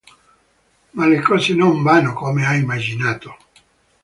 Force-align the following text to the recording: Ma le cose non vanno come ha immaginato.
Ma 0.95 1.05
le 1.05 1.19
cose 1.21 1.53
non 1.53 1.83
vanno 1.83 2.13
come 2.13 2.43
ha 2.43 2.55
immaginato. 2.55 3.37